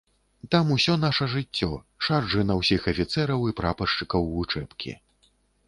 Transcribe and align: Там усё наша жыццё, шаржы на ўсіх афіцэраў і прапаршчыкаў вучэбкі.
Там 0.53 0.69
усё 0.75 0.95
наша 1.01 1.27
жыццё, 1.33 1.69
шаржы 2.07 2.41
на 2.53 2.57
ўсіх 2.61 2.89
афіцэраў 2.95 3.47
і 3.53 3.55
прапаршчыкаў 3.63 4.21
вучэбкі. 4.33 4.99